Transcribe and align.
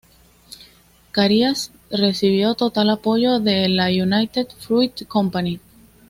Carias 1.11 1.71
recibió 1.91 2.55
total 2.55 2.89
apoyo 2.89 3.39
de 3.39 3.69
la 3.69 3.89
United 3.89 4.47
Fruit 4.47 5.05
Company. 5.07 5.59